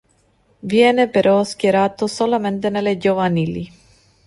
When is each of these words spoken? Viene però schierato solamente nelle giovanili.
Viene 0.71 1.09
però 1.09 1.43
schierato 1.43 2.07
solamente 2.07 2.71
nelle 2.71 2.97
giovanili. 2.97 3.71